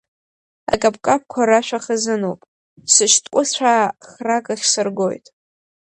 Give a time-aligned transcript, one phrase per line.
[0.73, 2.41] Акаԥкаԥқәа рашәа хазыноуп,
[2.93, 5.25] сышьҭкәыцәаа хракахь сыргоит.